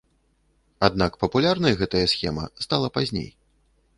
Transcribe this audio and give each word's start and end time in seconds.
Аднак 0.87 1.19
папулярнай 1.25 1.77
гэтая 1.83 2.03
схема 2.13 2.45
стала 2.65 2.87
пазней. 2.99 3.29